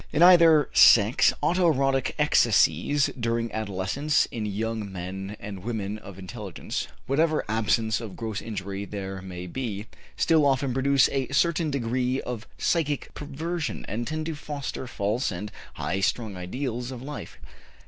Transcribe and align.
In 0.11 0.23
either 0.23 0.67
sex 0.73 1.31
auto 1.43 1.67
erotic 1.67 2.15
excesses 2.17 3.11
during 3.19 3.51
adolescence 3.51 4.25
in 4.31 4.47
young 4.47 4.91
men 4.91 5.37
and 5.39 5.61
women 5.63 5.99
of 5.99 6.17
intelligence 6.17 6.87
whatever 7.05 7.45
absence 7.47 8.01
of 8.01 8.15
gross 8.15 8.41
injury 8.41 8.83
there 8.83 9.21
may 9.21 9.45
be 9.45 9.85
still 10.17 10.43
often 10.43 10.73
produce 10.73 11.07
a 11.09 11.27
certain 11.27 11.69
degree 11.69 12.19
of 12.21 12.47
psychic 12.57 13.13
perversion, 13.13 13.85
and 13.87 14.07
tend 14.07 14.25
to 14.25 14.33
foster 14.33 14.87
false 14.87 15.29
and 15.31 15.51
high 15.75 15.99
strung 15.99 16.35
ideals 16.35 16.89
of 16.89 17.03
life. 17.03 17.37